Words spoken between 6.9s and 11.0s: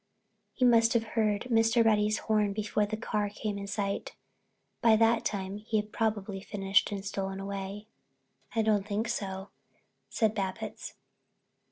and stolen away." "I don't think so," said Babbitts.